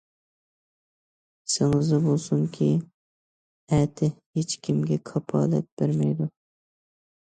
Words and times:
ئېسىڭىزدە 1.49 1.99
بولسۇنكى، 2.07 2.71
ئەتە 2.83 4.13
ھېچكىمگە 4.41 5.03
كاپالەت 5.15 5.75
بەرمەيدۇ. 5.81 6.35